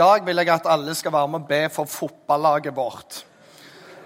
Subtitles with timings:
[0.00, 3.22] dag vil jeg at alle skal være med og be for fotballaget vårt.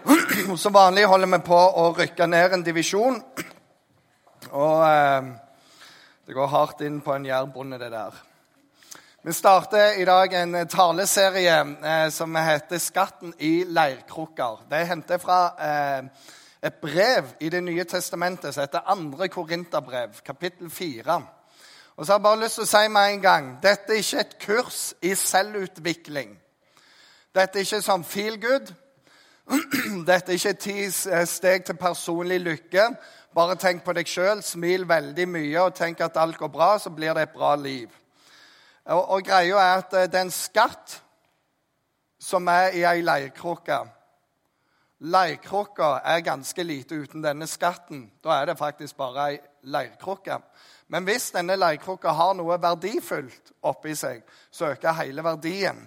[0.63, 3.21] Som vanlig holder vi på å rykke ned en divisjon.
[4.51, 5.33] Og eh,
[6.27, 8.17] det går hardt inn på en jærbonde, det der.
[9.25, 14.67] Vi starter i dag en taleserie eh, som heter 'Skatten i leirkrukker'.
[14.69, 16.05] Det er hentet fra eh,
[16.63, 19.29] et brev i Det nye testamentet som heter 2.
[19.29, 21.23] Korinterbrev, kapittel 4.
[21.97, 24.23] Og så har jeg bare lyst til å si med en gang dette er ikke
[24.25, 26.33] et kurs i selvutvikling.
[27.35, 28.71] Dette er ikke sånn feel good.
[30.09, 32.87] Dette er ikke ti steg til personlig lykke.
[33.35, 36.93] Bare tenk på deg sjøl, smil veldig mye og tenk at alt går bra, så
[36.95, 37.91] blir det et bra liv.
[38.85, 41.01] Og, og greia er at det er en skatt
[42.23, 43.81] som er i ei leirkrukke.
[45.05, 48.07] Leirkrukka er ganske lite uten denne skatten.
[48.25, 50.39] Da er det faktisk bare ei leirkrukke.
[50.89, 55.79] Men hvis denne leirkrukka har noe verdifullt oppi seg, så øker hele verdien.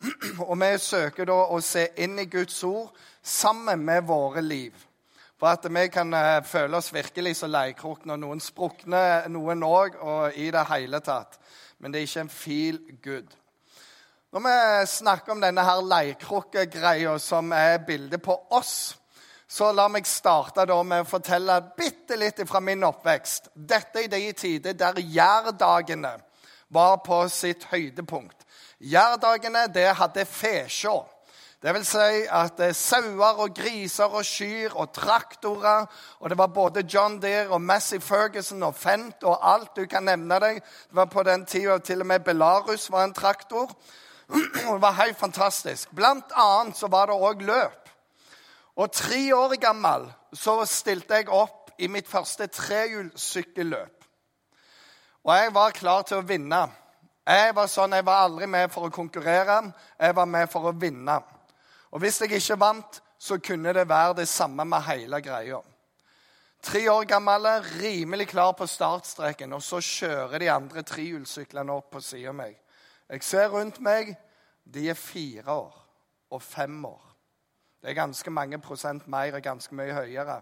[0.48, 4.86] Og vi søker da å se inn i Guds ord sammen med våre liv.
[5.40, 9.96] For at vi kan eh, føle oss virkelig så leirkrok når noen sprukner, noen òg,
[10.00, 11.38] og i det hele tatt.
[11.80, 13.36] Men det er ikke en feel good.
[14.30, 18.99] Når vi snakker om denne her leirkrukkegreia som er bildet på oss,
[19.50, 23.50] så la meg starte da med å fortelle bitte litt fra min oppvekst.
[23.54, 26.12] Dette i de tider der jærdagene
[26.70, 28.46] var på sitt høydepunkt.
[28.78, 31.00] Jærdagene det hadde fesjå.
[31.60, 35.84] Det vil si at eh, sauer og griser og kyr og traktorer
[36.20, 40.06] Og det var både John Deere og Massey Ferguson og Fent og alt du kan
[40.08, 40.62] nevne deg.
[40.62, 43.68] Det var på den tida til og med Belarus var en traktor.
[44.30, 45.90] Det var helt fantastisk.
[45.90, 47.79] Blant annet så var det òg løp.
[48.76, 53.96] Og tre år gammel så stilte jeg opp i mitt første trehjulssykkelløp.
[55.24, 56.62] Og jeg var klar til å vinne.
[57.26, 59.60] Jeg var sånn, jeg var aldri med for å konkurrere,
[60.00, 61.18] jeg var med for å vinne.
[61.92, 65.60] Og hvis jeg ikke vant, så kunne det være det samme med hele greia.
[66.62, 67.46] Tre år gammel,
[67.80, 72.56] rimelig klar på startstreken, og så kjører de andre trehjulssyklene opp på siden av meg.
[73.10, 74.14] Jeg ser rundt meg.
[74.64, 75.78] De er fire år
[76.30, 77.09] og fem år.
[77.80, 80.40] Det er ganske mange prosent mer og ganske mye høyere.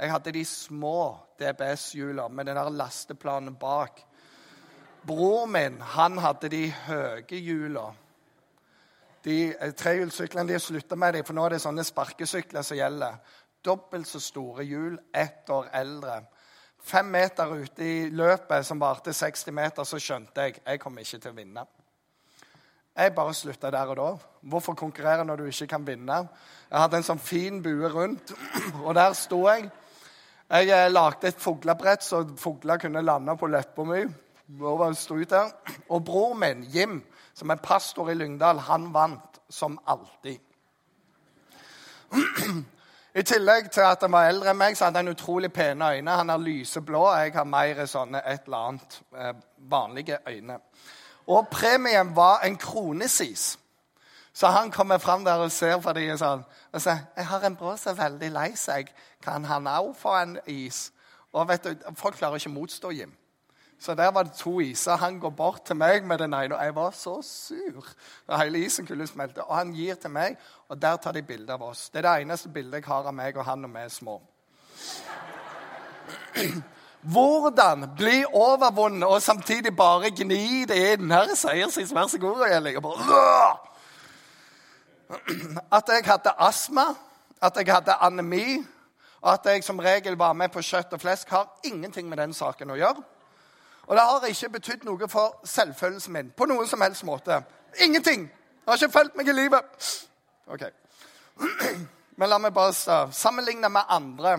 [0.00, 4.00] Jeg hadde de små DBS-hjula med den der lasteplanen bak.
[5.06, 7.90] Bror min han hadde de høye hjula.
[9.24, 13.18] De eh, Trehjulssyklene har slutta med dem, for nå er det sånne sparkesykler som gjelder.
[13.64, 16.22] Dobbelt så store hjul, ett år eldre.
[16.80, 21.20] Fem meter ute i løpet, som varte 60 meter, så skjønte jeg jeg kommer ikke
[21.20, 21.66] til å vinne.
[22.96, 24.08] Jeg bare slutta der og da.
[24.42, 26.16] Hvorfor konkurrere når du ikke kan vinne?
[26.70, 28.32] Jeg hadde en sånn fin bue rundt,
[28.86, 29.70] og der sto jeg.
[30.50, 34.02] Jeg eh, lagde et fuglebrett så fugler kunne lande på leppa mi.
[35.88, 37.02] Og bror min, Jim,
[37.34, 40.38] som er pastor i Lyngdal, han vant som alltid.
[43.14, 46.16] I tillegg til at han var eldre enn meg, så hadde han utrolig pene øyne.
[46.18, 49.32] Han har lyseblå, jeg har mer sånne et eller annet eh,
[49.70, 50.58] vanlige øyne.
[51.30, 53.58] Og premien var en kronesis.
[54.32, 56.42] Så han kommer fram der og ser på dem sånn,
[56.72, 58.90] og sier jeg har en bror som er veldig lei seg.
[59.22, 60.90] Kan han òg få en is?
[61.32, 63.12] Og vet du, Folk klarer ikke å motstå Jim.
[63.80, 64.98] Så der var det to iser.
[65.00, 67.86] Han går bort til meg med den ene, og jeg var så sur.
[68.26, 69.44] Og hele isen kunne smelte.
[69.44, 70.36] Og han gir til meg,
[70.68, 71.88] og der tar de bilde av oss.
[71.88, 74.20] Det er det eneste bildet jeg har av meg og han når vi er små.
[77.02, 81.10] Hvordan bli overvunnet og samtidig bare gni det inn.
[81.10, 82.40] Her er seiersis, vær så god.
[82.40, 83.56] Og jeg ligger bare
[85.72, 86.84] At jeg hadde astma,
[87.42, 88.64] at jeg hadde anemi,
[89.20, 92.34] og at jeg som regel var med på kjøtt og flesk, har ingenting med den
[92.34, 93.02] saken å gjøre.
[93.86, 97.42] Og det har ikke betydd noe for selvfølelsen min på noen som helst måte.
[97.80, 98.28] Ingenting!
[98.28, 99.88] Det har ikke fulgt meg i livet.
[100.46, 100.62] Ok.
[102.20, 104.36] Men la meg bare sammenligne med andre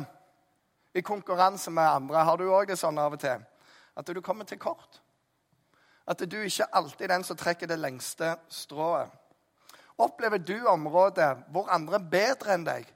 [0.93, 2.23] i konkurranse med andre.
[2.27, 3.43] Har du òg det sånn av og til?
[3.95, 5.01] At du kommer til kort.
[6.07, 9.11] At du ikke alltid er den som trekker det lengste strået.
[10.01, 12.87] Opplever du områder hvor andre er bedre enn deg,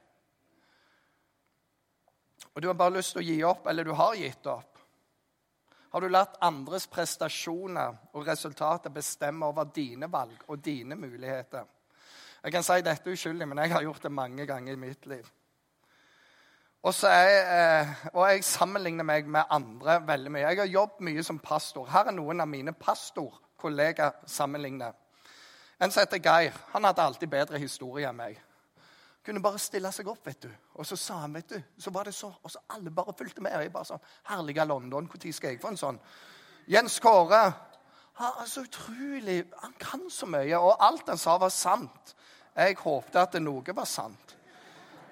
[2.56, 4.78] og du har bare lyst til å gi opp, eller du har gitt opp?
[5.92, 11.66] Har du latt andres prestasjoner og resultater bestemme over dine valg og dine muligheter?
[12.42, 15.28] Jeg kan si dette uskyldig, men jeg har gjort det mange ganger i mitt liv.
[16.82, 20.44] Og, jeg, eh, og jeg sammenligner meg med andre veldig mye.
[20.44, 21.86] Jeg har jobbet mye som pastor.
[21.90, 24.92] Her er noen av mine pastorkollegaer sammenligner.
[25.80, 26.54] En som heter Geir.
[26.72, 28.38] Han hadde alltid bedre historie enn meg.
[29.26, 30.50] Kunne bare stille seg opp, vet du.
[30.78, 33.42] Og så sa han, vet du, så var det så, og så alle bare fulgte
[33.42, 33.56] med.
[33.58, 35.98] Jeg bare sånn, Herlige London, når skal jeg få en sånn?
[36.70, 37.42] Jens Kåre
[38.18, 42.14] Han er så utrolig Han kan så mye, og alt han sa, var sant.
[42.56, 44.35] Jeg håpte at noe var sant.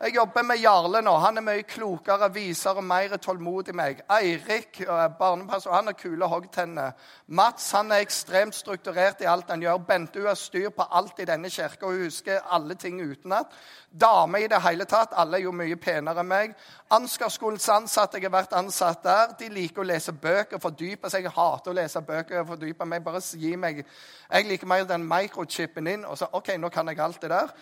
[0.03, 1.13] Jeg jobber med Jarle nå.
[1.23, 4.01] Han er mye klokere, visere og mer tålmodig enn meg.
[4.11, 4.81] Eirik,
[5.21, 6.97] barneperson, han har kule hoggtenner.
[7.39, 9.79] Mats han er ekstremt strukturert i alt han gjør.
[9.87, 11.87] Bente hun har styr på alt i denne kirka.
[11.87, 13.55] Hun husker alle ting utenat.
[13.89, 15.15] Dame i det hele tatt.
[15.15, 16.59] Alle er jo mye penere enn meg.
[16.99, 19.39] Ansgarskolens ansatte, jeg har vært ansatt der.
[19.39, 21.31] De liker å lese bøker, fordype seg.
[21.31, 23.07] Jeg hater å lese bøker og fordype meg.
[23.07, 26.05] Bare gi meg Jeg liker mer den microchipen inn.
[26.05, 27.57] og så, OK, nå kan jeg alt det der.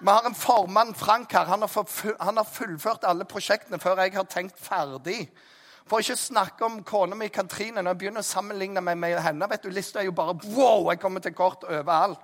[0.00, 1.44] Vi har en formann, Frank, her.
[1.44, 5.30] Han har, fullført alle prosjektene før jeg har tenkt ferdig.
[5.86, 7.82] For ikke snakke om kona mi Katrine.
[7.82, 10.90] Når jeg begynner å sammenligne meg med henne, vet du, lista er jo bare wow,
[10.90, 12.20] jeg kommer til kort overalt.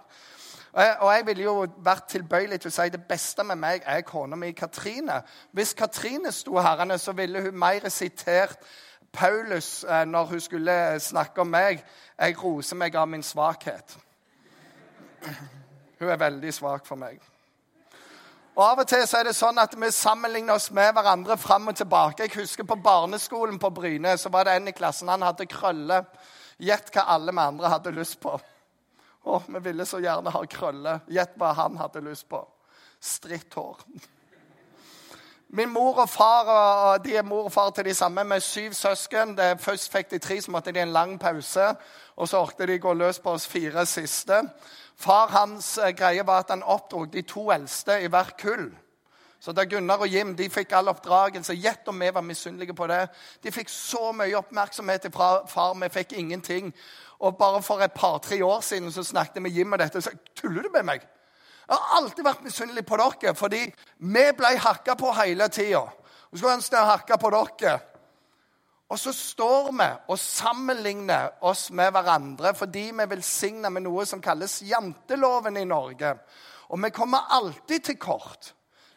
[0.72, 4.36] Og jeg ville jo vært tilbøyelig til å si det beste med meg er kona
[4.36, 5.20] mi Katrine.
[5.52, 8.58] Hvis Katrine sto her, så ville hun mer sitert
[9.12, 11.84] Paulus eh, når hun skulle snakke om meg.
[12.18, 13.98] Jeg roser meg av min svakhet.
[16.00, 17.20] Hun er veldig svak for meg.
[18.52, 21.70] Og Av og til så er det sånn at vi sammenligner oss med hverandre fram
[21.72, 22.26] og tilbake.
[22.26, 26.02] Jeg husker På barneskolen på Bryne så var det en i klassen han hadde krølle.
[26.60, 28.34] Gjett hva alle vi andre hadde lyst på.
[29.24, 30.98] Å, vi ville så gjerne ha krølle.
[31.08, 32.42] Gjett hva han hadde lyst på.
[33.00, 33.80] Stritt hår.
[35.56, 38.76] Min mor og far og de er mor og far til de samme med syv
[38.76, 39.32] søsken.
[39.36, 41.72] Det, først fikk de tre, så måtte de en lang pause.
[42.16, 44.42] Og så orket de gå løs på oss fire siste.
[44.96, 48.70] Far hans eh, greie var at han oppdro de to eldste i hvert kull.
[49.42, 51.56] Så da Gunnar og Jim de fikk all oppdragelse.
[51.58, 53.08] Gjett om vi var misunnelige på det.
[53.42, 56.70] De fikk så mye oppmerksomhet fra far, vi fikk ingenting.
[57.18, 60.02] Og bare for et par-tre år siden så snakket vi med Jim og dette.
[60.02, 61.02] Så tuller du med meg?
[61.68, 63.64] Jeg har alltid vært misunnelig på dere, fordi
[63.98, 65.86] vi ble hakka på hele tida.
[66.34, 67.78] Skulle ønske jeg hakka på dere.
[68.92, 74.20] Og så står vi og sammenligner oss med hverandre fordi vi velsigner med noe som
[74.20, 76.12] kalles janteloven i Norge.
[76.72, 78.52] Og vi kommer alltid til kort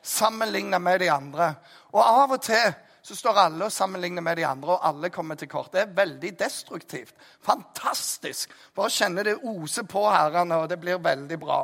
[0.06, 1.54] sammenlignet med de andre.
[1.96, 2.76] Og av og til
[3.06, 5.70] så står alle og sammenligner med de andre, og alle kommer til kort.
[5.74, 7.14] Det er veldig destruktivt.
[7.46, 8.50] Fantastisk.
[8.74, 11.60] Bare kjenne det oser på herrene, og det blir veldig bra.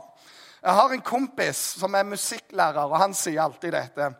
[0.62, 4.12] Jeg har en kompis som er musikklærer, og han sier alltid dette.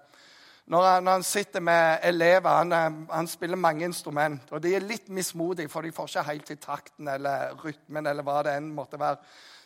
[0.72, 4.76] Når han, når han, sitter med elever han, eh, han, spiller mange instrument, og de
[4.76, 8.54] er litt mismodige, for de får ikke helt til takten eller rytmen eller hva det
[8.56, 9.20] enn måtte være.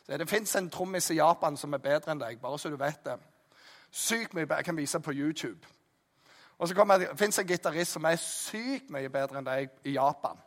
[0.06, 2.80] Så det fins en trommis i Japan som er bedre enn deg, bare så du
[2.82, 3.20] vet det.
[3.92, 4.64] Sykt mye bedre.
[4.64, 5.70] Jeg kan vise på YouTube.
[6.58, 10.42] Og så fins en gitarist som er sykt mye bedre enn deg i Japan.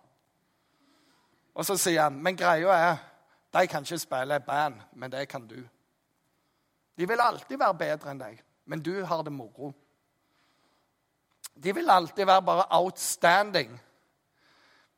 [1.54, 2.96] Og så sier han men greia er
[3.54, 5.60] de kan ikke spille band, men det kan du.
[6.98, 9.70] De vil alltid være bedre enn deg, men du har det moro.
[11.62, 13.80] De vil alltid være bare outstanding.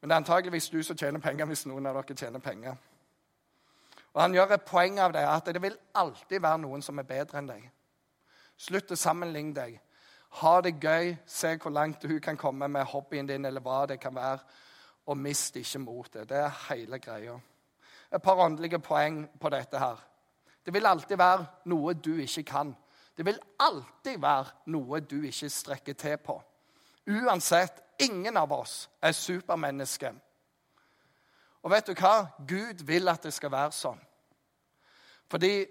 [0.00, 2.76] Men det er antageligvis du som tjener penger hvis noen av dere tjener penger.
[4.12, 7.06] Og Han gjør et poeng av det, at det vil alltid være noen som er
[7.06, 7.68] bedre enn deg.
[8.60, 9.78] Slutt å sammenligne deg.
[10.40, 11.14] Ha det gøy.
[11.26, 14.40] Se hvor langt du kan komme med hobbyen din, eller hva det kan være.
[15.06, 16.28] Og mist ikke motet.
[16.28, 17.38] Det er hele greia.
[18.12, 19.98] Et par åndelige poeng på dette her.
[20.66, 22.74] Det vil alltid være noe du ikke kan.
[23.16, 26.40] Det vil alltid være noe du ikke strekker til på.
[27.06, 30.14] Uansett, ingen av oss er supermennesker.
[31.60, 32.30] Og vet du hva?
[32.48, 34.00] Gud vil at det skal være sånn.
[35.30, 35.66] Fordi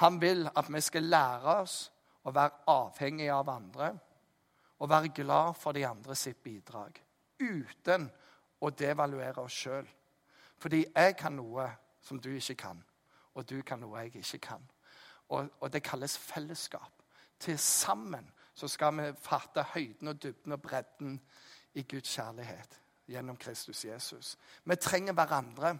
[0.00, 1.76] han vil at vi skal lære oss
[2.24, 3.90] å være avhengige av andre
[4.80, 7.00] og være glad for de andre sitt bidrag.
[7.40, 8.06] Uten
[8.60, 9.88] å devaluere oss sjøl.
[10.60, 11.66] Fordi jeg kan noe
[12.04, 12.80] som du ikke kan,
[13.34, 14.64] og du kan noe jeg ikke kan.
[15.28, 16.92] Og, og det kalles fellesskap.
[17.40, 18.26] Til sammen
[18.60, 21.14] så skal vi fatte høyden og dybden og bredden
[21.74, 22.76] i Guds kjærlighet
[23.08, 24.36] gjennom Kristus Jesus.
[24.64, 25.78] Vi trenger hverandre.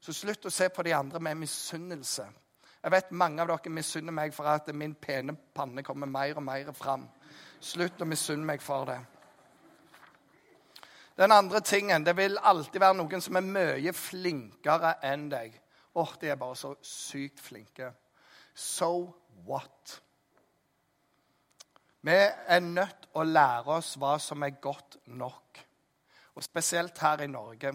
[0.00, 2.26] Så slutt å se på de andre med misunnelse.
[2.82, 6.44] Jeg vet Mange av dere misunner meg for at min pene panne kommer mer og
[6.44, 7.08] mer fram.
[7.60, 9.00] Slutt å misunne meg for det.
[11.16, 15.56] Den andre tingen Det vil alltid være noen som er mye flinkere enn deg.
[15.94, 17.94] Åh, oh, de er bare så sykt flinke.
[18.54, 19.16] So
[19.48, 20.02] what?
[22.06, 22.12] Vi
[22.46, 25.58] er nødt til å lære oss hva som er godt nok.
[26.38, 27.72] Og spesielt her i Norge.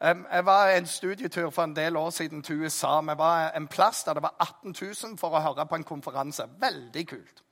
[0.00, 2.96] Jeg var en studietur for en del år siden til USA.
[3.00, 6.48] Vi var en plass der det var 18 000 for å høre på en konferanse.
[6.58, 7.44] Veldig kult.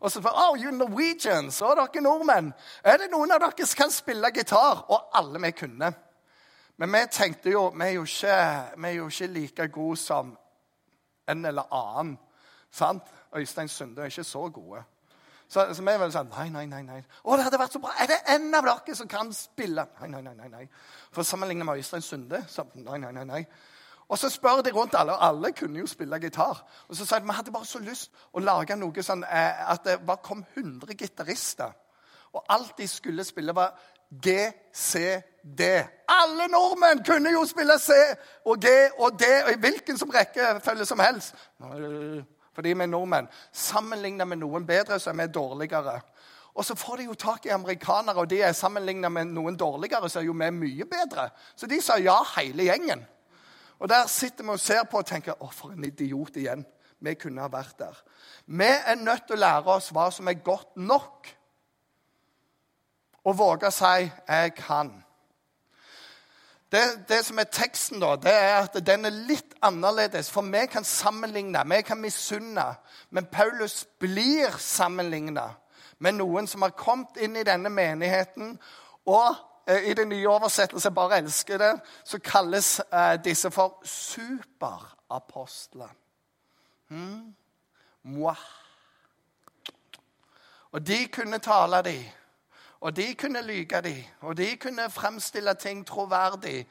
[0.00, 2.50] Og så for, oh, you Norwegians, og dere nordmenn,
[2.82, 4.84] er det noen av dere som kan spille gitar?
[4.90, 5.94] Og alle vi kunne.
[6.76, 8.36] Men vi tenkte jo vi er jo ikke,
[8.74, 10.36] vi er jo ikke like gode som
[11.28, 12.16] en eller annen.
[12.70, 13.02] Sant?
[13.36, 14.82] Øystein Sunde er ikke så gode.
[15.48, 16.82] Så, så vi var sånn Nei, nei, nei.
[16.84, 17.00] nei.
[17.24, 17.94] Å, det hadde vært så bra.
[18.02, 19.86] Er det en av dere som kan spille?
[20.02, 20.34] Nei, nei, nei.
[20.36, 20.64] nei, nei.
[21.14, 23.42] For sammenlignet med Øystein Sunde så nei, nei, nei, nei.
[24.08, 26.62] Og så spør de rundt alle, og alle kunne jo spille gitar.
[26.88, 29.84] Og så sa de vi hadde bare så lyst å lage noe sånn eh, at
[29.84, 31.74] det bare kom 100 gitarister.
[32.32, 33.76] Og alt de skulle spille, var
[34.08, 34.34] G,
[34.72, 35.68] C, D.
[36.08, 37.92] Alle nordmenn kunne jo spille C
[38.48, 41.36] og G og D og i hvilken som rekkefølge som helst.
[42.58, 43.28] Fordi vi er nordmenn.
[43.54, 45.92] Sammenlignet med noen bedre, så er vi dårligere.
[46.58, 50.08] Og så får de jo tak i amerikanere, og de er sammenlignet med noen dårligere,
[50.10, 51.28] så er jo vi mye bedre.
[51.54, 53.04] Så de sa ja, hele gjengen.
[53.78, 56.66] Og der sitter vi og ser på og tenker å, for en idiot igjen.
[56.98, 58.02] Vi kunne ha vært der.
[58.50, 61.30] Vi er nødt til å lære oss hva som er godt nok
[63.22, 65.04] og våge å si 'jeg kan'.
[66.72, 70.28] Det, det, som er teksten, da, det er at den er litt annerledes.
[70.30, 72.74] For vi kan sammenligne, vi kan misunne.
[73.10, 75.48] Men Paulus blir sammenligna
[75.98, 78.58] med noen som har kommet inn i denne menigheten.
[79.08, 79.34] Og
[79.66, 81.72] eh, i den nye oversettelsen, bare elsker det,
[82.04, 85.96] så kalles eh, disse for superapostler.
[86.92, 87.32] Hmm?
[90.72, 92.12] Og de kunne tale, de.
[92.80, 96.66] Og de kunne lyge de, og de kunne fremstille ting troverdig.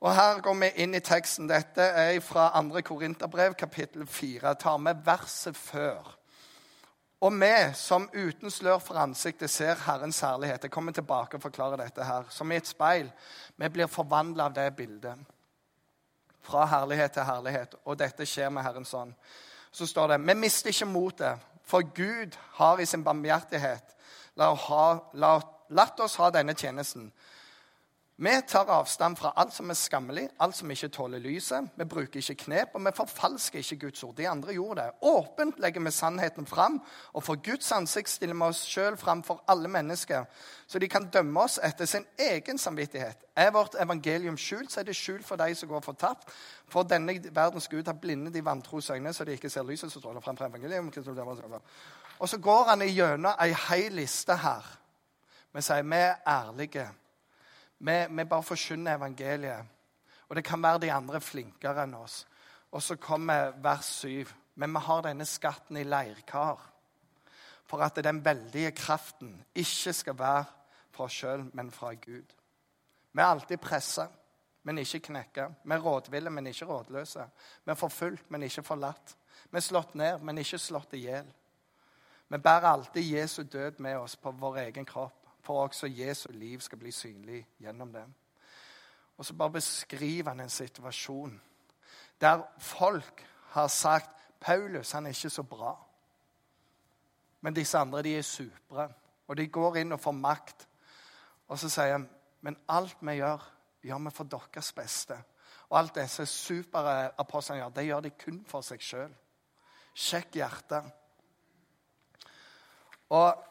[0.00, 1.48] Og Her går vi inn i teksten.
[1.48, 2.80] Dette er fra 2.
[2.80, 4.54] Korinterbrev, kapittel 4.
[4.54, 6.18] tar med verset før.
[7.20, 11.76] Og vi som uten slør for ansiktet ser Herrens herlighet Jeg kommer tilbake og forklarer
[11.76, 12.24] dette her.
[12.30, 13.12] Som i et speil.
[13.56, 15.14] Vi blir forvandla av det bildet.
[16.42, 17.74] Fra herlighet til herlighet.
[17.84, 19.12] Og dette skjer med Herrens ånd.
[19.72, 23.91] Så står det Vi mister ikke motet, for Gud har i sin barmhjertighet
[24.34, 25.32] La, ha, la,
[25.68, 27.12] latt oss ha denne tjenesten.
[28.16, 31.70] Vi tar avstand fra alt som er skammelig, alt som ikke tåler lyset.
[31.76, 34.14] Vi bruker ikke knep, og vi forfalsker ikke Guds ord.
[34.16, 34.90] De andre gjorde det.
[35.00, 39.42] Åpent legger vi sannheten fram, og for Guds ansikt stiller vi oss sjøl fram for
[39.48, 40.28] alle mennesker,
[40.66, 43.24] så de kan dømme oss etter sin egen samvittighet.
[43.36, 46.28] Er vårt evangelium skjult, så er det skjult for de som går fortapt.
[46.68, 50.00] For denne verdens Gud har blindet de vantros øyne, så de ikke ser lyset som
[50.00, 50.92] stråler frem fra evangelium.
[52.18, 54.74] Og så går han igjennom ei hel liste her.
[55.52, 56.90] Vi sier vi er ærlige.
[57.82, 59.66] Vi, vi bare forkynner evangeliet.
[60.28, 62.22] Og det kan være de andre flinkere enn oss.
[62.72, 64.30] Og så kommer vers 7.
[64.54, 66.60] Men vi har denne skatten i leirkar.
[67.66, 70.44] For at den veldige kraften ikke skal være
[70.92, 72.34] fra oss sjøl, men fra Gud.
[73.12, 74.06] Vi er alltid pressa,
[74.62, 75.48] men ikke knekka.
[75.64, 77.24] Vi er rådville, men ikke rådløse.
[77.64, 79.16] Vi er forfulgt, men ikke forlatt.
[79.50, 81.26] Vi er slått ned, men ikke slått i hjel.
[82.28, 86.60] Vi bærer alltid Jesu død med oss på vår egen kropp, for også Jesu liv
[86.60, 88.04] skal bli synlig gjennom det.
[89.16, 91.40] Og så bare beskriver han en situasjon
[92.20, 95.76] der folk har sagt Paulus han er ikke så bra.
[97.40, 98.88] Men disse andre de er supre.
[99.26, 100.68] Og de går inn og får makt.
[101.48, 102.08] Og så sier han
[102.42, 103.42] men alt vi gjør,
[103.82, 105.18] gjør vi for deres beste.
[105.70, 109.14] Og alt disse superapostlene gjør, det gjør de kun for seg sjøl.
[109.94, 110.88] Sjekk hjertet.
[113.12, 113.44] Og,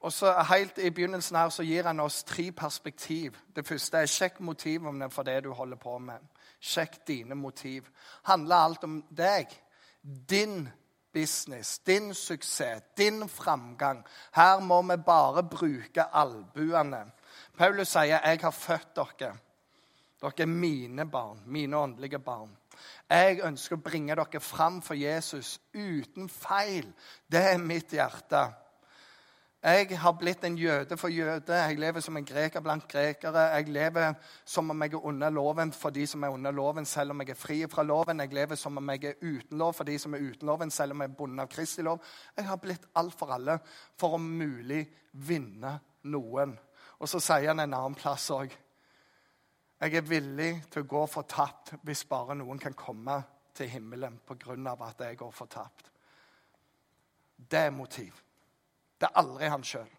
[0.00, 3.36] og så Helt i begynnelsen her så gir han oss tre perspektiv.
[3.56, 6.18] Det første er sjekk motivene for det du holder på med.
[6.60, 7.88] Sjekk dine motiv.
[8.22, 9.46] Handler alt om deg?
[10.30, 10.68] Din
[11.12, 14.04] business, din suksess, din framgang.
[14.32, 17.04] Her må vi bare bruke albuene.
[17.58, 19.38] Paulus sier, 'Jeg har født dere.'
[20.20, 22.56] Dere er mine barn, mine åndelige barn.
[23.10, 26.92] Jeg ønsker å bringe dere fram for Jesus uten feil.
[27.32, 28.54] Det er mitt hjerte.
[29.58, 31.54] Jeg har blitt en jøde for jøde.
[31.54, 33.40] Jeg lever som en greker blant grekere.
[33.56, 34.12] Jeg lever
[34.46, 37.30] som om jeg er under loven for de som er under loven, selv om jeg
[37.30, 38.20] er fri fra loven.
[38.20, 40.94] Jeg lever som om jeg er uten lov for de som er uten loven, selv
[40.94, 41.98] om jeg er bundet av Kristi lov.
[42.36, 43.58] Jeg har blitt alt for alle
[43.98, 44.84] for om mulig
[45.26, 45.74] vinne
[46.06, 46.54] noen.
[47.00, 48.54] Og så sier han en annen plass òg.
[49.80, 53.18] Jeg er villig til å gå fortapt hvis bare noen kan komme
[53.58, 54.54] til himmelen pga.
[54.86, 55.90] at jeg går fortapt.
[57.50, 58.22] Det er motiv.
[59.00, 59.90] Det er aldri han sjøl.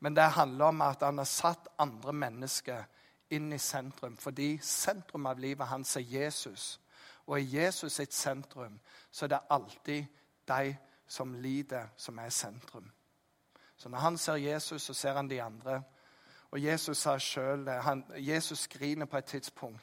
[0.00, 2.84] Men det handler om at han har satt andre mennesker
[3.30, 4.16] inn i sentrum.
[4.16, 6.80] Fordi sentrum av livet hans er Jesus.
[7.26, 8.78] Og i Jesus sitt sentrum
[9.10, 10.04] så er det alltid
[10.48, 10.76] de
[11.08, 12.90] som lider, som er sentrum.
[13.76, 15.82] Så når han ser Jesus, så ser han de andre.
[16.50, 17.68] Og Jesus sa sjøl
[18.16, 19.82] Jesus griner på et tidspunkt.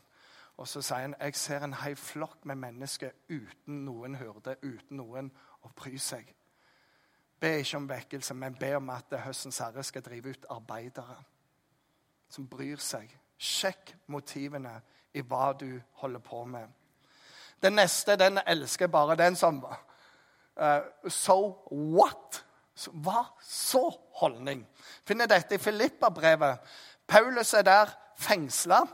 [0.57, 4.97] Og så sier han jeg ser en hel flokk med mennesker uten noen hyrde, uten
[4.97, 6.29] noen å bry seg.
[7.43, 11.17] Be ikke om vekkelse, men be om at høstens herre skal drive ut arbeidere
[12.31, 13.09] som bryr seg.
[13.35, 14.77] Sjekk motivene
[15.11, 15.67] i hva du
[15.99, 16.69] holder på med.
[17.59, 21.35] Den neste den elsker bare den som uh, So
[21.67, 22.39] what?
[23.03, 23.83] Hva så
[24.21, 24.63] holdning?
[25.05, 26.63] Finner dette i Filippa-brevet.
[27.07, 28.85] Paulus er der fengsla.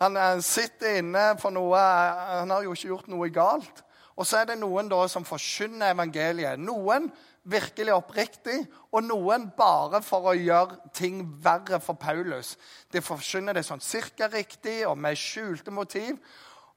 [0.00, 3.84] Han eh, sitter inne for noe Han har jo ikke gjort noe galt.
[4.18, 6.58] Og så er det noen da som forkynner evangeliet.
[6.58, 7.06] Noen
[7.48, 8.58] virkelig oppriktig,
[8.90, 12.56] og noen bare for å gjøre ting verre for Paulus.
[12.92, 16.18] De forkynner det sånn cirka riktig og med skjulte motiv.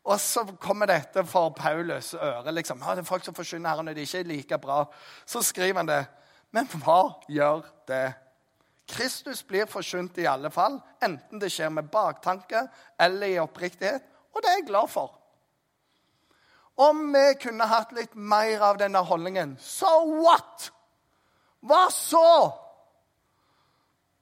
[0.02, 2.52] Og så kommer dette for Paulus' øre.
[2.52, 4.86] liksom, ja, det er folk som forkynner her, når de ikke er like bra.
[5.26, 6.06] Så skriver han det.
[6.52, 8.14] Men hva gjør det?
[8.92, 12.66] Kristus blir forkynt i alle fall, enten det skjer med baktanke
[13.00, 14.04] eller i oppriktighet.
[14.34, 15.21] Og det er jeg glad for.
[16.78, 19.90] Om vi kunne hatt litt mer av denne holdningen So
[20.22, 20.72] what?
[21.62, 22.52] Hva så?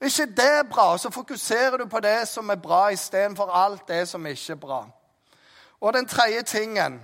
[0.01, 0.97] ikke det bra?
[0.97, 4.87] Så fokuserer du på det som er bra, istedenfor alt det som ikke er bra.
[5.81, 7.01] Og den tredje tingen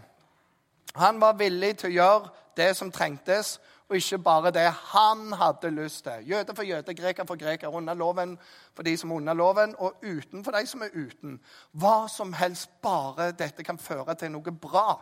[0.96, 5.70] Han var villig til å gjøre det som trengtes, og ikke bare det han hadde
[5.70, 6.30] lyst til.
[6.30, 8.38] Jøde for jøde, greker for greker, under loven
[8.74, 11.39] for de som er under loven, og uten for de som er uten.
[11.72, 15.01] Hva som helst, bare dette kan føre til noe bra.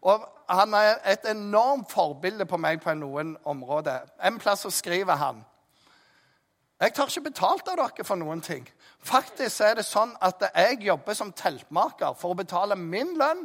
[0.00, 4.06] Og Han er et enormt forbilde på meg på noen områder.
[4.22, 5.44] En plass så skriver han
[6.80, 8.64] jeg tar ikke betalt av dere for noen ting.
[9.04, 13.42] Faktisk er det sånn at jeg jobber som teltmaker for å betale min lønn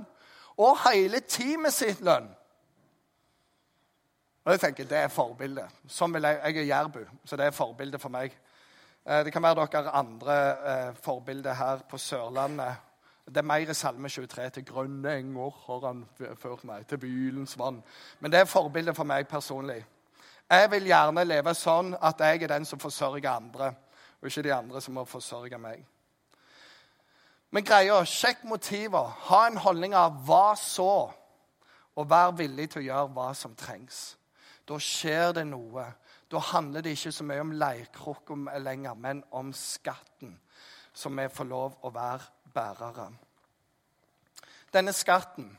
[0.56, 2.30] og hele teamet sitt lønn.
[4.46, 5.72] Og jeg tenker, Det er forbildet.
[5.90, 8.34] Sånn vil jeg, jeg er jærbu, så det er forbildet for meg.
[9.06, 10.36] Eh, det kan være dere andre
[10.72, 12.76] eh, forbilder her på Sørlandet.
[13.26, 14.50] Det er mer i Salme 23.
[14.50, 16.04] Til grønne enger har han
[16.38, 17.82] ført meg, til bylens vann.
[18.20, 19.80] Men det er forbildet for meg personlig.
[20.50, 23.72] Jeg vil gjerne leve sånn at jeg er den som forsørger andre,
[24.22, 25.82] og ikke de andre som må forsørge meg.
[27.50, 29.10] Men greia, sjekk motiver.
[29.30, 31.14] Ha en holdning av 'hva så?'
[31.96, 34.18] og vær villig til å gjøre hva som trengs.
[34.66, 35.86] Da skjer det noe.
[36.32, 40.40] Da handler det ikke så mye om leirkrukka lenger, men om skatten
[40.96, 43.10] som vi får lov å være bærere.
[44.74, 45.50] Denne skatten,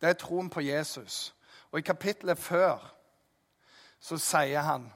[0.00, 1.34] det er troen på Jesus.
[1.70, 2.82] Og i kapittelet før
[4.00, 4.86] så sier han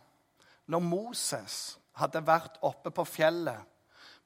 [0.71, 1.57] når Moses
[1.99, 3.67] hadde vært oppe på fjellet,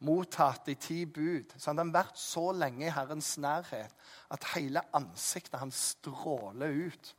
[0.04, 3.94] mottatt de ti bud, så hadde han vært så lenge i Herrens nærhet
[4.34, 7.14] at hele ansiktet hans stråler ut.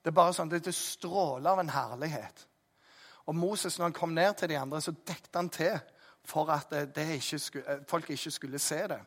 [0.00, 2.46] Det er bare sånn, det stråler av en herlighet.
[3.28, 5.76] Og Moses, når han kom ned til de andre, så dekte han til
[6.24, 9.00] for at ikke skulle, folk ikke skulle se det.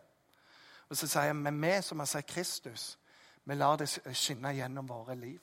[0.90, 2.98] Og så sier han, men vi som har sett Kristus,
[3.44, 5.42] vi lar det skinne gjennom våre liv.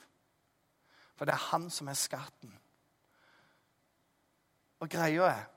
[1.17, 2.53] For det er han som er skatten.
[4.81, 5.49] Og greia er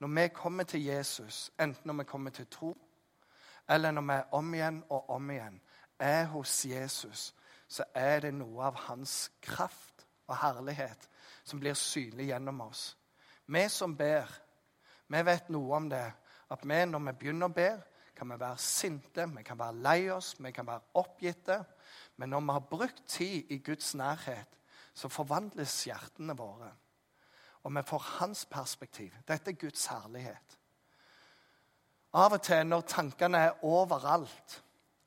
[0.00, 2.76] når vi kommer til Jesus, enten når vi kommer til tro,
[3.68, 5.60] eller når vi er om igjen og om igjen
[5.98, 7.34] er hos Jesus,
[7.70, 11.06] så er det noe av hans kraft og herlighet
[11.46, 12.96] som blir synlig gjennom oss.
[13.46, 14.26] Vi som ber,
[15.10, 16.06] vi vet noe om det.
[16.50, 17.70] At vi når vi begynner å be,
[18.14, 21.60] kan vi være sinte, vi kan være lei oss, vi kan være oppgitte.
[22.18, 24.58] Men når vi har brukt tid i Guds nærhet,
[24.94, 26.72] så forvandles hjertene våre.
[27.62, 29.14] Og vi får hans perspektiv.
[29.28, 30.58] Dette er Guds herlighet.
[32.18, 34.56] Av og til når tankene er overalt,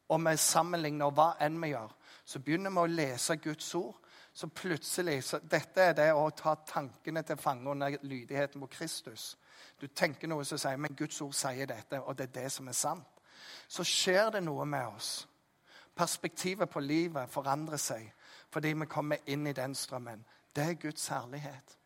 [0.08, 1.92] og vi sammenligner hva enn vi gjør,
[2.26, 4.00] så begynner vi å lese Guds ord.
[4.34, 9.36] Så plutselig så Dette er det å ta tankene til fange under lydigheten mot Kristus.
[9.80, 12.68] Du tenker noe som sier men Guds ord sier dette, og det er det som
[12.68, 13.22] er sant.
[13.68, 15.28] Så skjer det noe med oss.
[15.94, 18.10] Perspektivet på livet forandrer seg
[18.54, 20.26] fordi vi kommer inn i den strømmen.
[20.54, 21.78] Det er Guds herlighet.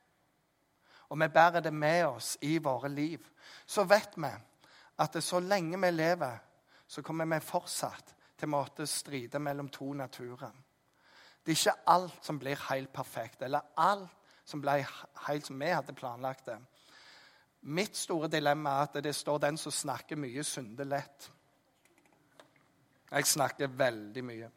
[1.10, 3.24] Og vi bærer det med oss i våre liv.
[3.66, 4.32] Så vet vi
[5.00, 6.38] at så lenge vi lever,
[6.88, 10.52] så kommer vi fortsatt til å stride mellom to naturer.
[11.46, 14.10] Det er ikke alt som blir helt perfekt, eller alt
[14.46, 14.82] som ble
[15.28, 16.58] helt som vi hadde planlagt det.
[17.62, 21.32] Mitt store dilemma er at det står 'den som snakker mye, synder lett'.
[23.12, 24.50] Jeg snakker veldig mye.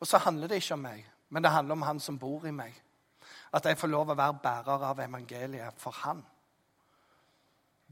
[0.00, 2.50] Og så handler det ikke om meg, men det handler om han som bor i
[2.50, 2.82] meg.
[3.52, 6.24] At jeg får lov å være bærer av evangeliet for han.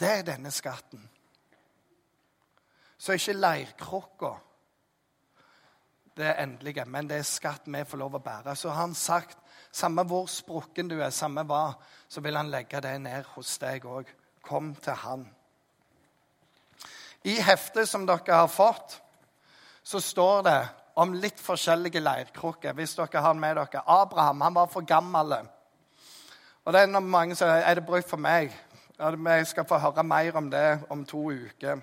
[0.01, 1.11] Det er denne skatten.
[3.05, 4.33] Så ikke leirkrukka
[6.17, 8.55] det er endelige, men det er skatt vi får lov å bære.
[8.57, 9.39] Så har han sagt
[9.75, 11.75] samme hvor sprukken du er, samme hva,
[12.09, 14.11] så vil han legge det ned hos deg òg.
[14.45, 15.25] Kom til han.
[17.25, 19.01] I heftet som dere har fått,
[19.83, 20.59] så står det
[21.03, 22.77] om litt forskjellige leirkrukker.
[22.79, 25.35] Hvis dere har med dere Abraham han var for gammel.
[26.65, 28.55] Og det er noen mange som er det brukt for meg.
[29.01, 31.83] Jeg skal få høre mer om det om to uker.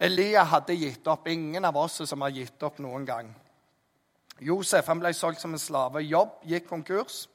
[0.00, 1.28] Elia hadde gitt opp.
[1.28, 3.28] Ingen av oss som har gitt opp noen gang.
[4.40, 6.00] Josef han ble solgt som en slave.
[6.00, 7.26] Jobb gikk konkurs.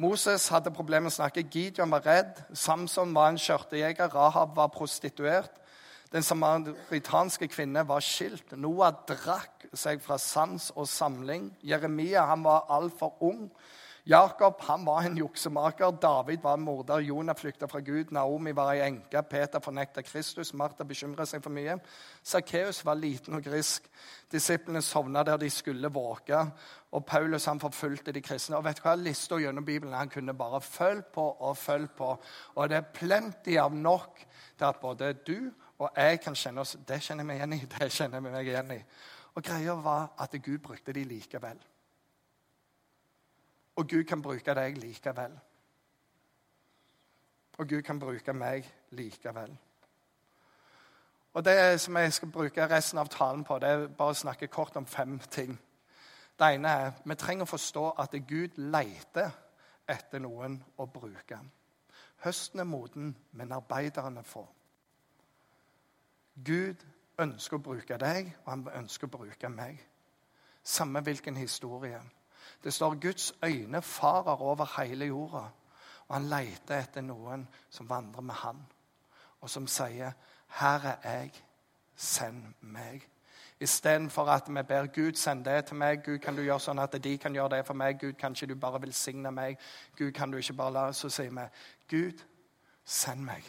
[0.00, 1.44] Moses hadde problemer med å snakke.
[1.44, 2.40] Gideon var redd.
[2.56, 4.08] Samson var en skjørtejeger.
[4.16, 5.60] Rahab var prostituert.
[6.14, 8.56] Den samaritanske kvinne var skilt.
[8.56, 11.50] Noah drakk seg fra sans og samling.
[11.62, 13.48] Jeremia han var altfor ung.
[14.06, 15.90] Jakob han var en juksemaker.
[16.02, 16.98] David var en morder.
[16.98, 18.12] Jonah flykta fra Gud.
[18.12, 19.22] Naomi var ei enke.
[19.22, 20.52] Peter fornekta Kristus.
[20.54, 21.78] Martha bekymra seg for mye.
[22.22, 23.88] Sakkeus var liten og grisk.
[24.32, 26.42] Disiplene sovna der de skulle våke.
[26.92, 28.60] Og Paulus han forfulgte de kristne.
[28.60, 28.94] Og vet du hva?
[29.00, 32.12] Lista gjennom Bibelen han kunne bare følge på og følge på.
[32.54, 34.20] Og det er plenty av nok
[34.58, 35.38] til at både du
[35.78, 37.64] og jeg kan kjenne oss Det kjenner vi igjen i.
[37.78, 38.82] det kjenner vi meg igjen i.
[39.34, 41.58] Og greia var at Gud brukte de likevel.
[43.76, 45.38] Og Gud kan bruke deg likevel.
[47.58, 49.56] Og Gud kan bruke meg likevel.
[51.34, 54.46] Og Det som jeg skal bruke resten av talen på, det er bare å snakke
[54.46, 55.58] kort om fem ting.
[56.38, 59.30] Det ene er vi trenger å forstå at Gud leter
[59.88, 61.38] etter noen å bruke.
[62.24, 64.46] Høsten er moden, men arbeiderne få.
[66.44, 66.86] Gud
[67.18, 69.78] ønsker å bruke deg, og han ønsker å bruke meg.
[70.62, 72.00] Samme hvilken historie.
[72.62, 75.48] Det står Guds øyne farer over hele jorda.
[76.08, 78.66] Og han leter etter noen som vandrer med han,
[79.40, 80.12] og som sier,
[80.48, 81.32] 'Her er jeg.
[81.96, 83.08] Send meg.'
[83.60, 86.04] Istedenfor at vi ber Gud send det til meg.
[86.04, 88.00] Gud, kan du gjøre sånn at de kan gjøre det for meg?
[88.00, 89.58] Gud, kan ikke du bare velsigne meg?
[89.96, 91.46] Gud, kan du ikke bare la Så sier vi,
[91.88, 92.24] Gud,
[92.84, 93.44] send meg.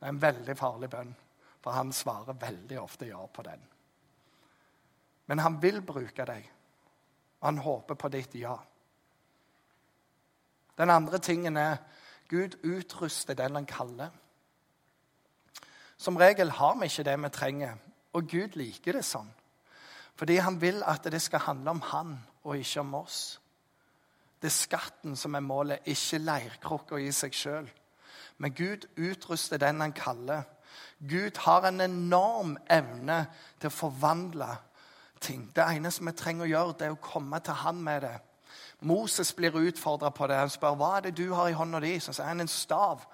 [0.00, 1.14] Det er en veldig farlig bønn,
[1.60, 3.60] for han svarer veldig ofte ja på den.
[5.26, 6.50] Men han vil bruke deg.
[7.44, 8.56] Han håper på ditt ja.
[10.78, 11.76] Den andre tingen er
[12.28, 14.10] Gud utruster den han kaller.
[15.96, 17.76] Som regel har vi ikke det vi trenger,
[18.12, 19.28] og Gud liker det sånn.
[20.16, 23.20] Fordi han vil at det skal handle om han og ikke om oss.
[24.40, 27.68] Det er skatten som er målet, ikke leirkrukka i seg sjøl.
[28.38, 30.42] Men Gud utruster den han kaller.
[30.98, 33.26] Gud har en enorm evne
[33.60, 34.54] til å forvandle
[35.24, 35.48] ting.
[35.56, 38.14] Det eneste vi trenger å gjøre, det er å komme til han med det.
[38.84, 40.36] Moses blir utfordra på det.
[40.36, 41.94] Han spør hva er det du har i hånda di.
[42.00, 43.04] Så sier han en stav.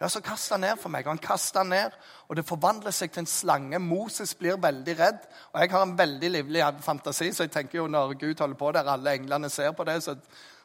[0.00, 1.06] Ja, Så kast han ned for meg.
[1.06, 1.96] Og han kaster den ned,
[2.28, 3.78] og det forvandler seg til en slange.
[3.78, 5.20] Moses blir veldig redd.
[5.52, 8.72] Og jeg har en veldig livlig fantasi, så jeg tenker jo når Gud holder på
[8.72, 10.16] der, alle englene ser på det, så,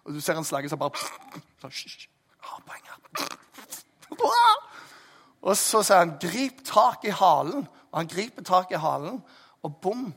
[0.05, 0.91] og du ser en slange som bare
[1.61, 1.67] så,
[5.45, 7.67] Og så sier han 'grip tak i halen'.
[7.91, 9.23] Og han griper tak i halen,
[9.63, 10.13] og bom,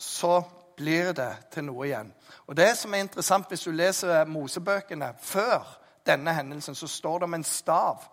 [0.00, 0.40] så
[0.76, 2.12] blir det til noe igjen.
[2.48, 5.66] Og Det som er interessant hvis du leser Mosebøkene før
[6.06, 8.06] denne hendelsen, så står det om en stav.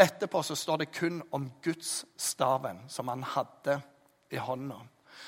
[0.00, 3.80] Etterpå så står det kun om Guds staven som han hadde
[4.32, 4.78] i hånda.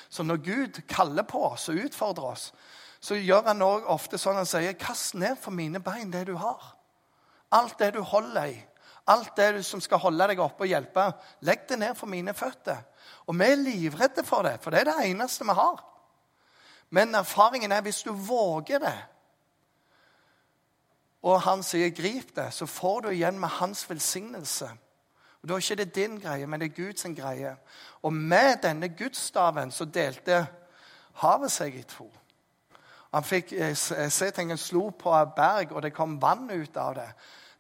[0.09, 2.53] Så når Gud kaller på oss og utfordrer oss,
[3.01, 6.37] så gjør han også ofte sånn han sier, 'Kast ned for mine bein det du
[6.37, 6.77] har.'
[7.53, 8.65] Alt det du holder i,
[9.07, 12.79] alt det som skal holde deg oppe og hjelpe, legg det ned for mine føtter.
[13.27, 15.83] Og vi er livredde for det, for det er det eneste vi har.
[16.91, 18.99] Men erfaringen er hvis du våger det,
[21.23, 24.71] og han sier 'grip det', så får du igjen med hans velsignelse.
[25.43, 27.57] Og Da er ikke det din greie, men det er Guds greie.
[28.03, 30.47] Og med denne gudsstaven så delte
[31.13, 32.13] havet seg i to.
[33.13, 33.75] Han fikk eh,
[34.11, 37.09] se ting han slo på berg, og det kom vann ut av det.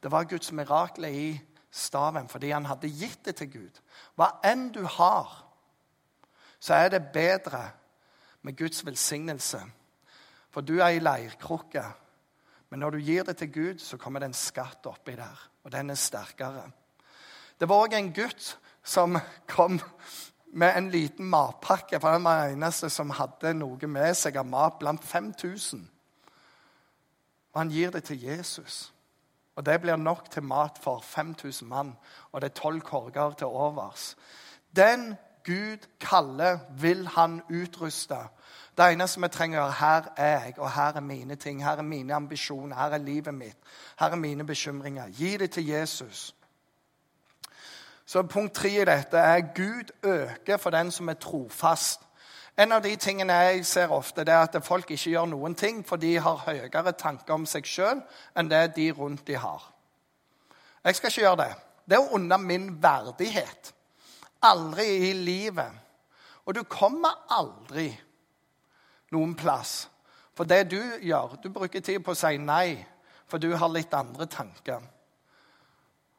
[0.03, 1.41] Det var Guds mirakler i
[1.73, 3.81] staven fordi han hadde gitt det til Gud.
[4.15, 5.33] Hva enn du har,
[6.63, 7.65] så er det bedre
[8.43, 9.63] med Guds velsignelse.
[10.53, 11.85] For du er i leirkrukke.
[12.71, 15.49] Men når du gir det til Gud, så kommer det en skatt oppi der.
[15.65, 16.69] Og den er sterkere.
[17.61, 19.81] Det var òg en gutt som kom
[20.53, 22.01] med en liten matpakke.
[22.01, 25.85] For han var den eneste som hadde noe med seg av mat blant 5000.
[27.53, 28.93] Og han gir det til Jesus.
[29.57, 31.97] Og det blir nok til mat for 5000 mann,
[32.33, 34.17] og det er tolv korger til overs.
[34.77, 38.17] Den Gud kaller, vil han utruste.
[38.79, 41.83] Det eneste vi trenger, er her er jeg, og her er mine ting, her er
[41.83, 43.57] mine ambisjoner, her er livet mitt,
[43.99, 45.09] her er mine bekymringer.
[45.09, 46.35] Gi det til Jesus.
[48.07, 52.01] Så Punkt tre i dette er Gud øker for den som er trofast.
[52.57, 55.81] En av de tingene jeg ser ofte, det er at folk ikke gjør noen ting,
[55.87, 58.03] for de har høyere tanker om seg sjøl
[58.37, 59.71] enn det de rundt de har.
[60.85, 61.53] Jeg skal ikke gjøre det.
[61.89, 63.73] Det er under min verdighet.
[64.43, 65.73] Aldri i livet.
[66.45, 67.89] Og du kommer aldri
[69.15, 69.89] noen plass.
[70.37, 72.85] For det du gjør Du bruker tid på å si nei,
[73.29, 74.81] for du har litt andre tanker.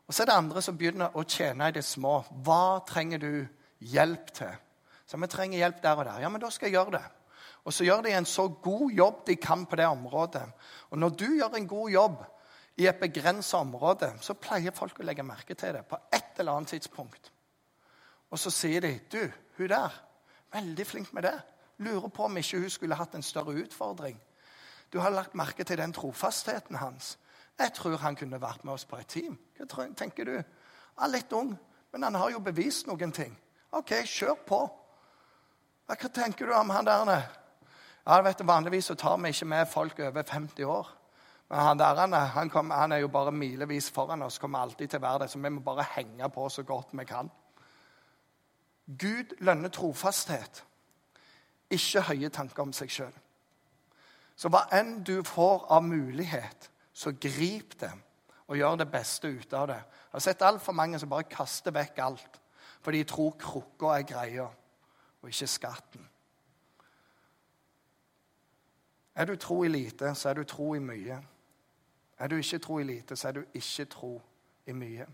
[0.08, 2.24] Og så er det andre som begynner å tjene i det små.
[2.46, 3.48] Hva trenger du
[3.80, 4.54] hjelp til?
[5.06, 6.22] Så vi trenger hjelp der og der.
[6.24, 7.04] Ja, men da skal jeg gjøre det.
[7.64, 10.44] Og så gjør de en så god jobb de kan på det området.
[10.90, 12.24] Og når du gjør en god jobb
[12.78, 16.58] i et begrensa område, så pleier folk å legge merke til det på et eller
[16.58, 17.32] annet tidspunkt.
[18.32, 20.04] Og så sier de 'Du, hun der,
[20.54, 21.42] veldig flink med det.'
[21.78, 24.22] Lurer på om ikke hun skulle hatt en større utfordring.
[24.94, 27.20] Du har lagt merke til den trofastheten hans.
[27.60, 29.40] Jeg tror han kunne vært med oss på et team.
[29.58, 30.44] Hva tenker du?
[30.98, 31.60] Han er litt ung,
[31.92, 33.38] men han har jo bevist noen ting.
[33.72, 34.83] OK, kjør på.
[35.88, 37.30] Hva tenker du om han der?
[38.06, 40.92] Ja, vet du, Vanligvis så tar vi ikke med folk over 50 år.
[41.50, 45.00] Men han der han, kom, han er jo bare milevis foran oss, kommer alltid til
[45.00, 45.30] å være det.
[45.32, 47.30] Så vi må bare henge på så godt vi kan.
[48.88, 50.64] Gud lønner trofasthet,
[51.70, 53.14] ikke høye tanker om seg sjøl.
[54.36, 57.92] Så hva enn du får av mulighet, så grip det
[58.48, 59.80] og gjør det beste ut av det.
[59.80, 62.40] Jeg har sett altfor mange som bare kaster vekk alt
[62.84, 64.50] fordi de tror krukka er greia,
[65.24, 66.10] og ikke skatten.
[69.16, 71.18] Er du tro i lite, så er du tro i mye.
[72.20, 74.22] Er du ikke tro i lite, så er du ikke tro
[74.68, 75.06] i mye.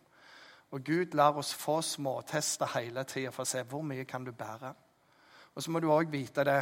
[0.71, 4.31] Og Gud lar oss få småtester hele tida for å se hvor mye kan du
[4.31, 4.73] bære.
[5.55, 6.59] Og så må du òg vite det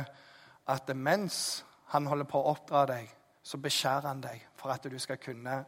[0.68, 3.10] at mens han holder på å oppdra deg,
[3.44, 5.60] så beskjærer han deg for at du skal kunne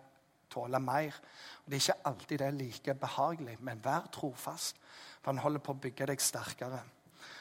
[0.52, 1.16] tåle mer.
[1.64, 4.80] Og Det er ikke alltid det er like behagelig, men vær trofast.
[5.22, 6.82] For han holder på å bygge deg sterkere.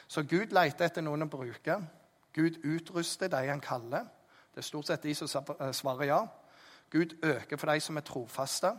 [0.07, 1.77] Så Gud leter etter noen å bruke.
[2.33, 4.07] Gud utruster de han kaller.
[4.53, 5.29] Det er stort sett de som
[5.73, 6.19] svarer ja.
[6.89, 8.73] Gud øker for de som er trofaste.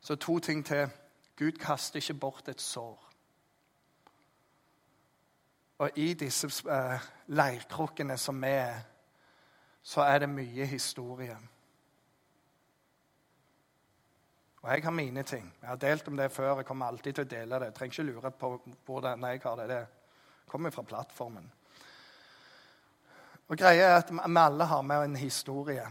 [0.00, 0.88] Så to ting til.
[1.36, 3.10] Gud kaster ikke bort et sår.
[5.78, 8.80] Og i disse uh, leirkrukkene som vi er,
[9.82, 11.38] så er det mye historie.
[14.60, 15.46] Og jeg har mine ting.
[15.62, 16.56] Jeg har delt om det før.
[16.56, 17.70] Jeg kommer alltid til å dele det.
[17.70, 18.50] Jeg trenger ikke lure på
[18.86, 19.68] hvordan jeg har det.
[19.68, 21.52] Det kommer fra plattformen.
[23.48, 25.86] Og greia er at vi alle har med en historie.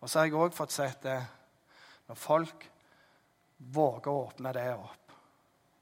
[0.00, 1.18] Og så har jeg òg fått sett det
[2.08, 2.64] når folk
[3.72, 5.12] våger å åpne det opp,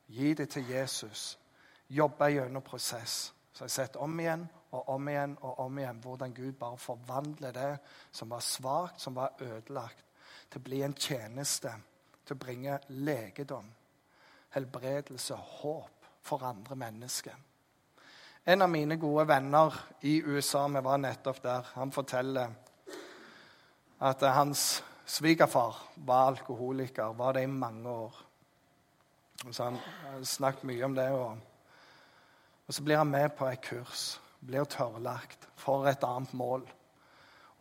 [0.06, 1.38] gi det til Jesus,
[1.90, 6.00] jobbe gjennom prosess, så har jeg sett om igjen og om igjen og om igjen
[6.04, 7.72] hvordan Gud bare forvandler det
[8.14, 10.04] som var svakt, som var ødelagt,
[10.53, 11.71] til å bli en tjeneste,
[12.27, 13.65] til å bringe legedom,
[14.53, 17.38] helbredelse, håp for andre mennesker.
[18.45, 22.53] En av mine gode venner i USA, vi var nettopp der, han forteller
[24.03, 28.21] at hans svigerfar var alkoholiker, var det i mange år.
[29.51, 29.79] Så han
[30.27, 31.09] snakket mye om det.
[31.17, 31.38] Og,
[32.67, 36.67] og så blir han med på et kurs, blir tørrlagt for et annet mål.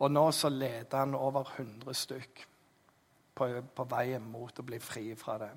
[0.02, 2.48] Og nå så leder han over 100 stykk
[3.34, 5.50] på, på veien mot å bli fri fra det.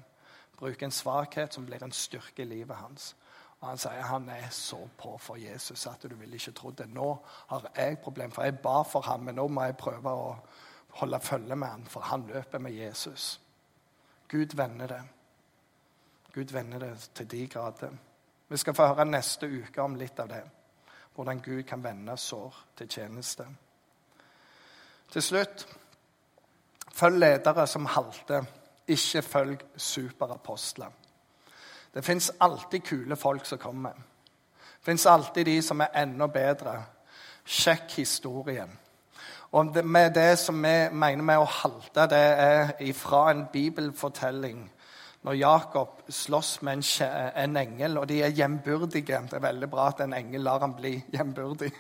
[0.57, 3.15] Bruke en svakhet som blir en styrke i livet hans.
[3.59, 6.89] Og Han sier han er så på for Jesus at du ville ikke trodd det.
[6.89, 10.35] Nå har jeg problem, for jeg ba for ham, men nå må jeg prøve å
[10.99, 13.39] holde følge med ham, for han løper med Jesus.
[14.29, 15.01] Gud vender det.
[16.33, 17.91] Gud vender det til de grader.
[18.49, 20.43] Vi skal få høre neste uke om litt av det.
[21.15, 23.45] Hvordan Gud kan vende sår til tjeneste.
[25.11, 25.67] Til slutt
[26.95, 28.45] følg ledere som halter.
[28.88, 30.91] Ikke følg superapostler.
[31.93, 33.93] Det fins alltid kule folk som kommer.
[34.60, 36.75] Det fins alltid de som er enda bedre.
[37.45, 38.79] Sjekk historien.
[39.51, 44.65] Og det, med det som vi mener med å halte, det er ifra en bibelfortelling.
[45.25, 46.84] Når Jakob slåss med en,
[47.36, 50.75] en, engel, og de er hjembyrdige Det er veldig bra at en engel lar ham
[50.75, 51.71] bli hjembyrdig.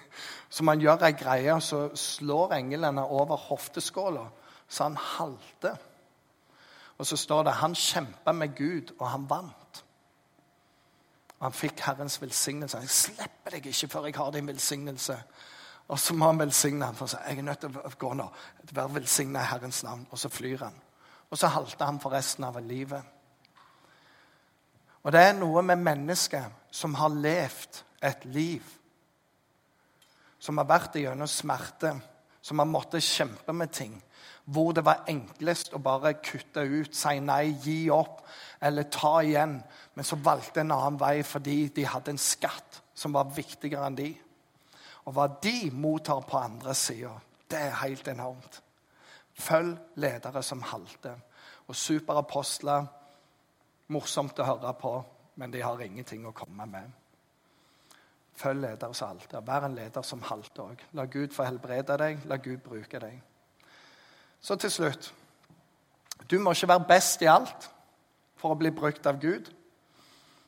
[0.49, 4.23] Så man gjør ei greie, og så slår englene over hofteskåla,
[4.67, 5.77] så han halter.
[6.97, 9.83] Og så står det han kjempa med Gud, og han vant.
[11.39, 12.79] Og han fikk Herrens velsignelse.
[12.85, 15.17] Jeg slipper deg ikke før jeg har din velsignelse.
[15.87, 17.11] Og så må han velsigne ham for.
[17.27, 18.25] Jeg er nødt til å gå nå.
[18.71, 20.07] Vær velsigna i Herrens navn.
[20.09, 20.79] Og så flyr han.
[21.29, 23.03] Og så halter han for resten av livet.
[25.05, 28.63] Og det er noe med mennesket som har levd et liv.
[30.39, 31.93] Som har vært gjennom smerte.
[32.45, 33.95] Som har måttet kjempe med ting.
[34.45, 38.21] Hvor det var enklest å bare kutte ut, si nei, gi opp
[38.61, 39.57] eller ta igjen.
[39.97, 43.97] Men så valgte en annen vei fordi de hadde en skatt som var viktigere enn
[43.97, 44.11] de.
[45.05, 47.13] Og hva de mottar på andre sida,
[47.49, 48.61] det er helt enormt.
[49.35, 51.17] Følg ledere som halter.
[51.65, 52.85] Og superapostler
[53.93, 54.93] morsomt å høre på,
[55.35, 56.93] men de har ingenting å komme med.
[58.35, 59.41] Følg leders som halter.
[59.41, 60.81] Vær en leder som halter òg.
[60.93, 62.25] La Gud få helbrede deg.
[62.27, 63.21] La Gud bruke deg.
[64.41, 65.13] Så til slutt
[66.29, 67.69] Du må ikke være best i alt
[68.39, 69.49] for å bli brukt av Gud.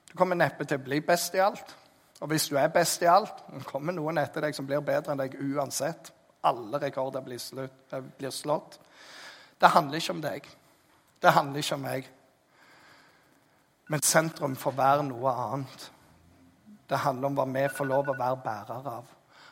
[0.07, 1.75] Du kommer neppe til å bli best i alt.
[2.21, 5.21] Og hvis du er best i alt, kommer noen etter deg som blir bedre enn
[5.21, 6.09] deg uansett.
[6.47, 8.79] Alle rekorder blir, slutt, eh, blir slått.
[9.59, 10.47] Det handler ikke om deg.
[11.21, 12.09] Det handler ikke om meg.
[13.87, 15.91] Men sentrum får være noe annet.
[16.87, 19.09] Det handler om hva vi får lov å være bærere av.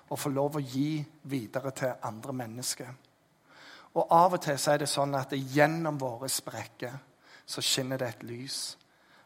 [0.10, 2.93] Og får lov å gi videre til andre mennesker.
[3.95, 6.98] Og av og til så er det sånn at det gjennom våre sprekker
[7.45, 8.60] så skinner det et lys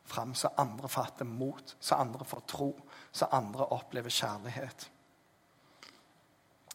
[0.10, 2.70] fram, så andre fatter mot, så andre får tro,
[3.12, 4.90] så andre opplever kjærlighet.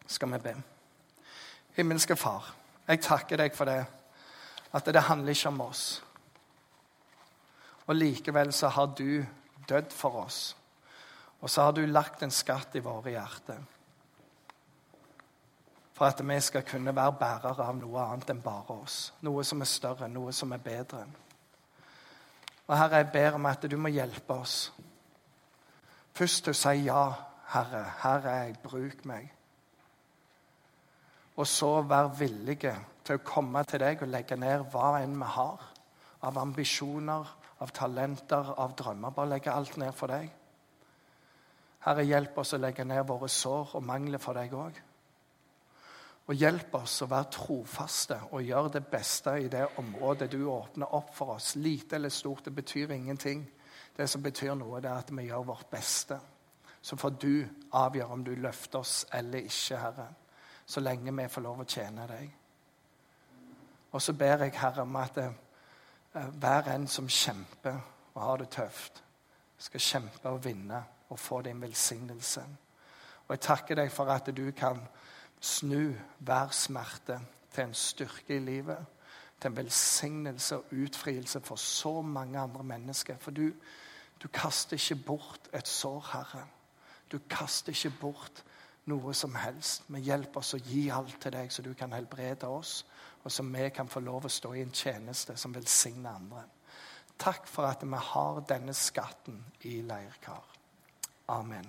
[0.06, 0.54] Skal vi be?
[1.74, 2.52] Himmelske Far,
[2.86, 3.80] jeg takker deg for det,
[4.74, 5.84] at det handler ikke om oss.
[7.86, 9.24] Og likevel så har du
[9.68, 10.54] dødd for oss.
[11.44, 13.58] Og så har du lagt en skatt i våre hjerter.
[15.94, 19.12] For at vi skal kunne være bærere av noe annet enn bare oss.
[19.20, 21.02] Noe som er større, noe som er bedre.
[22.64, 24.72] Og Herre, jeg ber om at du må hjelpe oss.
[26.16, 27.02] Først til å si ja,
[27.52, 27.82] Herre.
[28.00, 28.54] Her er jeg.
[28.62, 29.28] Bruk meg.
[31.36, 32.72] Og så være villige
[33.04, 35.68] til å komme til deg og legge ned hva enn vi har
[36.24, 37.28] av ambisjoner,
[37.60, 39.12] av talenter, av drømmer.
[39.12, 40.32] Bare legge alt ned for deg.
[41.84, 44.78] Herre, hjelp oss å legge ned våre sår og mangler for deg òg.
[46.24, 50.94] Og hjelp oss å være trofaste og gjøre det beste i det området du åpner
[50.96, 51.54] opp for oss.
[51.60, 53.44] Lite eller stort, det betyr ingenting.
[53.96, 56.18] Det som betyr noe, det er at vi gjør vårt beste.
[56.80, 57.44] Så får du
[57.76, 60.08] avgjøre om du løfter oss eller ikke, Herre.
[60.66, 62.32] Så lenge vi får lov å tjene deg.
[63.92, 65.36] Og så ber jeg, Herre, om at eh,
[66.40, 67.76] hver en som kjemper
[68.14, 69.02] og har det tøft,
[69.58, 70.80] skal kjempe og vinne
[71.14, 72.42] og få din velsignelse.
[73.28, 74.80] Og jeg takker deg for at du kan
[75.40, 77.20] snu hver smerte
[77.54, 78.86] til en styrke i livet.
[79.40, 83.16] Til en velsignelse og utfrielse for så mange andre mennesker.
[83.20, 83.50] For du,
[84.22, 86.46] du kaster ikke bort et sår, Herre.
[87.12, 88.44] Du kaster ikke bort
[88.90, 89.86] noe som helst.
[89.88, 92.82] Men hjelp oss å gi alt til deg, så du kan helbrede oss,
[93.24, 96.44] og så vi kan få lov å stå i en tjeneste som velsigner andre.
[97.18, 99.38] Takk for at vi har denne skatten
[99.70, 100.53] i Leirkar.
[101.28, 101.64] Amen.